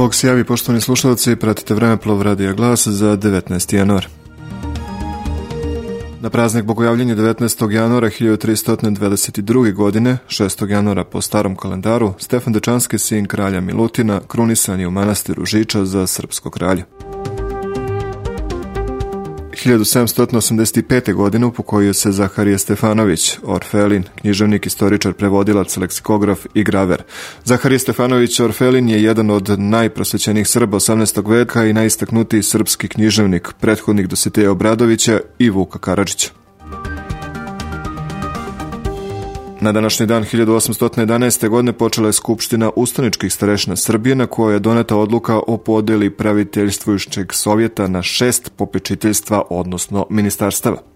Bog 0.00 0.14
se 0.14 0.26
javi, 0.26 0.44
poštovani 0.44 0.80
slušalci, 0.80 1.36
pratite 1.36 1.74
vremeplov 1.74 2.22
radija 2.22 2.52
glas 2.52 2.86
za 2.86 3.16
19. 3.16 3.76
januar. 3.76 4.06
Na 6.20 6.30
praznik 6.30 6.64
Bogojavljenja 6.64 7.16
19. 7.16 7.70
januara 7.70 8.10
1322. 8.10 9.74
godine, 9.74 10.18
6. 10.28 10.70
januara 10.70 11.04
po 11.04 11.20
starom 11.20 11.56
kalendaru, 11.56 12.12
Stefan 12.18 12.52
Dečanski, 12.52 12.98
sin 12.98 13.26
kralja 13.26 13.60
Milutina, 13.60 14.20
krunisan 14.28 14.80
je 14.80 14.88
u 14.88 14.90
manastiru 14.90 15.44
Žiča 15.44 15.84
za 15.84 16.06
srpsko 16.06 16.50
kralje. 16.50 16.84
1785. 19.64 21.14
godine 21.14 21.46
upokojio 21.46 21.94
se 21.94 22.12
Zaharije 22.12 22.58
Stefanović, 22.58 23.38
Orfelin, 23.42 24.04
književnik, 24.20 24.66
istoričar, 24.66 25.12
prevodilac, 25.12 25.76
leksikograf 25.76 26.46
i 26.54 26.64
graver. 26.64 27.02
Zaharije 27.44 27.78
Stefanović 27.78 28.40
Orfelin 28.40 28.88
je 28.88 29.02
jedan 29.02 29.30
od 29.30 29.58
najprosvećenijih 29.58 30.48
Srba 30.48 30.76
18. 30.76 31.30
veka 31.30 31.66
i 31.66 31.72
najistaknutiji 31.72 32.42
srpski 32.42 32.88
književnik, 32.88 33.48
prethodnik 33.60 34.06
Dositeja 34.06 34.50
Obradovića 34.50 35.20
i 35.38 35.50
Vuka 35.50 35.78
Karadžića. 35.78 36.39
Na 39.62 39.72
današnji 39.72 40.06
dan 40.06 40.24
1811. 40.24 41.48
godine 41.48 41.72
počela 41.72 42.06
je 42.06 42.12
Skupština 42.12 42.70
ustaničkih 42.76 43.32
starešina 43.32 43.76
Srbije 43.76 44.14
na 44.14 44.26
kojoj 44.26 44.54
je 44.54 44.58
doneta 44.58 44.96
odluka 44.96 45.40
o 45.46 45.56
podeli 45.56 46.10
praviteljstvujušćeg 46.10 47.32
sovjeta 47.32 47.88
na 47.88 48.02
šest 48.02 48.52
popečiteljstva, 48.56 49.42
odnosno 49.50 50.06
ministarstava. 50.10 50.89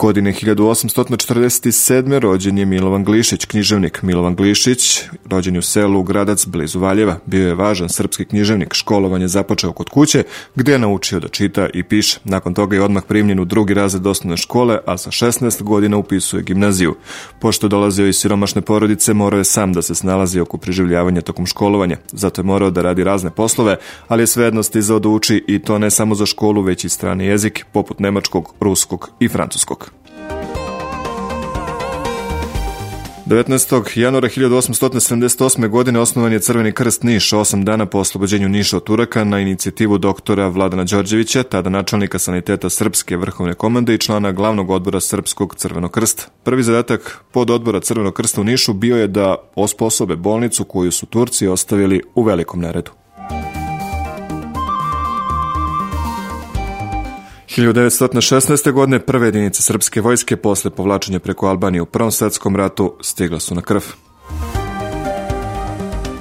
Godine 0.00 0.32
1847. 0.32 2.18
rođen 2.18 2.58
je 2.58 2.64
Milovan 2.64 3.04
Glišić, 3.04 3.44
književnik. 3.44 4.02
Milovan 4.02 4.34
Glišić, 4.34 5.02
rođen 5.30 5.54
je 5.54 5.58
u 5.58 5.62
selu 5.62 6.02
Gradac 6.02 6.46
blizu 6.46 6.80
Valjeva, 6.80 7.18
bio 7.26 7.48
je 7.48 7.54
važan 7.54 7.88
srpski 7.88 8.24
književnik. 8.24 8.74
Školovanje 8.74 9.28
započeo 9.28 9.72
kod 9.72 9.88
kuće, 9.88 10.22
gde 10.54 10.72
je 10.72 10.78
naučio 10.78 11.20
da 11.20 11.28
čita 11.28 11.68
i 11.74 11.82
piše. 11.82 12.18
Nakon 12.24 12.54
toga 12.54 12.76
je 12.76 12.82
odmah 12.82 13.02
primljen 13.02 13.40
u 13.40 13.44
drugi 13.44 13.74
razred 13.74 14.06
osnovne 14.06 14.36
škole, 14.36 14.78
a 14.86 14.98
sa 14.98 15.10
16 15.10 15.62
godina 15.62 15.96
upisuje 15.96 16.42
gimnaziju. 16.42 16.94
Pošto 17.40 17.68
dolazio 17.68 18.06
iz 18.06 18.16
siromašne 18.16 18.62
porodice, 18.62 19.14
morao 19.14 19.38
je 19.38 19.44
sam 19.44 19.72
da 19.72 19.82
se 19.82 19.94
snalazi 19.94 20.40
oko 20.40 20.58
preživljavanja 20.58 21.20
tokom 21.20 21.46
školovanja. 21.46 21.96
Zato 22.12 22.40
je 22.40 22.44
morao 22.44 22.70
da 22.70 22.82
radi 22.82 23.04
razne 23.04 23.30
poslove, 23.30 23.76
ali 24.08 24.22
je 24.22 24.26
svejedno 24.26 24.62
stizao 24.62 24.98
da 24.98 25.08
uči 25.08 25.44
i 25.48 25.58
to 25.58 25.78
ne 25.78 25.90
samo 25.90 26.14
za 26.14 26.26
školu, 26.26 26.62
već 26.62 26.84
i 26.84 26.88
strani 26.88 27.26
jezik, 27.26 27.64
poput 27.72 27.98
nemačkog, 27.98 28.54
ruskog 28.60 29.10
i 29.20 29.28
francuskog. 29.28 29.89
19. 33.30 33.98
januara 34.00 34.28
1878. 34.28 35.68
godine 35.68 36.00
osnovan 36.00 36.32
je 36.32 36.40
Crveni 36.40 36.72
krst 36.72 37.02
Niš, 37.02 37.32
osam 37.32 37.64
dana 37.64 37.86
po 37.86 37.98
oslobođenju 37.98 38.48
Niša 38.48 38.76
od 38.76 38.84
Turaka 38.84 39.24
na 39.24 39.40
inicijativu 39.40 39.98
doktora 39.98 40.48
Vladana 40.48 40.84
Đorđevića, 40.84 41.42
tada 41.42 41.70
načelnika 41.70 42.18
saniteta 42.18 42.70
Srpske 42.70 43.16
vrhovne 43.16 43.54
komande 43.54 43.94
i 43.94 43.98
člana 43.98 44.32
glavnog 44.32 44.70
odbora 44.70 45.00
Srpskog 45.00 45.54
Crvenog 45.54 45.90
krsta. 45.90 46.22
Prvi 46.42 46.62
zadatak 46.62 47.24
pod 47.32 47.50
odbora 47.50 47.80
Crvenog 47.80 48.14
krsta 48.14 48.40
u 48.40 48.44
Nišu 48.44 48.72
bio 48.72 48.96
je 48.96 49.06
da 49.06 49.36
osposobe 49.54 50.16
bolnicu 50.16 50.64
koju 50.64 50.92
su 50.92 51.06
Turci 51.06 51.46
ostavili 51.46 52.02
u 52.14 52.22
velikom 52.22 52.60
neredu. 52.60 52.99
1916. 57.56 58.72
godine 58.72 59.00
prve 59.00 59.26
jedinice 59.26 59.62
srpske 59.62 60.00
vojske 60.00 60.36
posle 60.36 60.70
povlačenja 60.70 61.18
preko 61.18 61.46
Albanije 61.46 61.82
u 61.82 61.86
Prvom 61.86 62.10
svetskom 62.10 62.56
ratu 62.56 62.96
stigla 63.00 63.40
su 63.40 63.54
na 63.54 63.62
krv. 63.62 63.80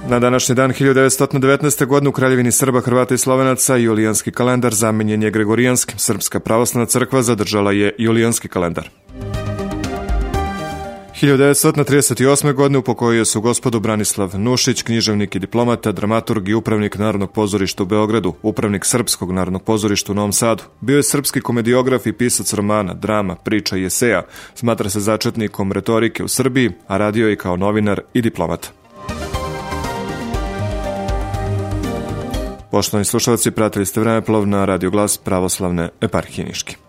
Na 0.10 0.20
današnji 0.20 0.56
dan 0.56 0.72
1919. 0.72 1.86
godine 1.86 2.10
u 2.10 2.12
Kraljevini 2.12 2.52
Srba, 2.52 2.82
Hrvata 2.82 3.14
i 3.14 3.18
Slovenaca 3.18 3.76
julijanski 3.76 4.32
kalendar 4.32 4.74
zamenjen 4.74 5.24
je 5.24 5.32
Gregorijanskim. 5.32 6.00
Srpska 6.00 6.40
pravoslavna 6.40 6.86
crkva 6.86 7.22
zadržala 7.22 7.72
je 7.72 7.96
julijanski 7.98 8.48
kalendar. 8.48 8.90
1938. 11.22 12.54
godine 12.54 12.78
upokojio 12.78 13.26
su 13.26 13.42
gospodu 13.42 13.80
Branislav 13.80 14.40
Nušić, 14.40 14.82
književnik 14.82 15.36
i 15.36 15.40
diplomata, 15.40 15.92
dramaturg 15.92 16.50
i 16.50 16.54
upravnik 16.54 16.98
Narodnog 16.98 17.32
pozorišta 17.32 17.84
u 17.84 17.86
Beogradu, 17.86 18.34
upravnik 18.42 18.86
Srpskog 18.86 19.32
Narodnog 19.32 19.64
pozorišta 19.64 20.12
u 20.12 20.16
Novom 20.16 20.34
Sadu. 20.34 20.64
Bio 20.82 20.98
je 20.98 21.04
srpski 21.04 21.42
komediograf 21.42 22.08
i 22.08 22.14
pisac 22.14 22.54
romana, 22.54 22.94
drama, 22.94 23.36
priča 23.36 23.78
i 23.78 23.86
eseja. 23.86 24.24
Smatra 24.56 24.90
se 24.90 25.00
začetnikom 25.00 25.72
retorike 25.72 26.24
u 26.24 26.28
Srbiji, 26.28 26.72
a 26.88 26.98
radio 26.98 27.28
je 27.28 27.36
kao 27.36 27.58
novinar 27.58 28.02
i 28.14 28.22
diplomat. 28.22 28.72
Poštovani 32.72 33.06
slušalci, 33.06 33.52
pratili 33.52 33.86
ste 33.86 34.00
vremeplov 34.00 34.48
na 34.48 34.66
Radio 34.66 34.90
Glas 34.90 35.18
Pravoslavne 35.18 35.90
eparhije 36.02 36.48
Niške. 36.48 36.89